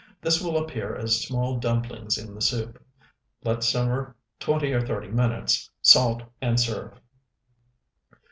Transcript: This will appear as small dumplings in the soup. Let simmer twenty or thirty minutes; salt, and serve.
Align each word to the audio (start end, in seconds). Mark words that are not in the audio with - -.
This 0.19 0.41
will 0.41 0.57
appear 0.57 0.95
as 0.95 1.21
small 1.21 1.57
dumplings 1.59 2.17
in 2.17 2.33
the 2.33 2.41
soup. 2.41 2.83
Let 3.43 3.63
simmer 3.63 4.15
twenty 4.39 4.73
or 4.73 4.81
thirty 4.81 5.09
minutes; 5.09 5.69
salt, 5.83 6.23
and 6.41 6.59
serve. 6.59 6.99